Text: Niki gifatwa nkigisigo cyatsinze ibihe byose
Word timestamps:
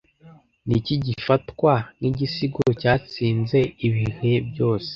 Niki 0.67 0.93
gifatwa 1.07 1.73
nkigisigo 1.97 2.61
cyatsinze 2.81 3.59
ibihe 3.87 4.31
byose 4.49 4.89